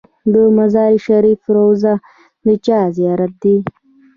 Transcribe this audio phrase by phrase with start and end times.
[0.33, 1.93] د مزار شریف روضه
[2.45, 3.57] د چا زیارت دی؟